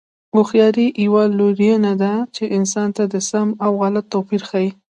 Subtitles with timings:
[0.33, 4.69] هوښیاري یوه لورینه ده چې انسان ته د سم او غلط توپیر ښيي.